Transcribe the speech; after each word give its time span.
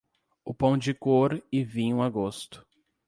O 0.43 0.51
pão 0.51 0.79
de 0.79 0.95
cor 0.95 1.39
e 1.51 1.63
vinho 1.63 2.01
a 2.01 2.09
gosto. 2.09 2.65